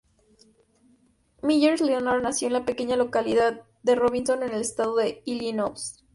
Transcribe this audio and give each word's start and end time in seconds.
Meyers 1.43 1.79
Leonard 1.79 2.23
nació 2.23 2.47
en 2.47 2.53
la 2.53 2.65
pequeña 2.65 2.95
localidad 2.95 3.61
de 3.83 3.93
Robinson, 3.93 4.41
en 4.41 4.51
el 4.51 4.61
Estado 4.61 4.95
de 4.95 5.21
Illinois. 5.25 6.03